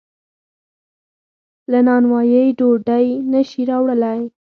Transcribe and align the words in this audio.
له 1.71 1.79
نانوایۍ 1.87 2.47
ډوډۍ 2.59 3.05
نشي 3.31 3.61
راوړلی. 3.69 4.19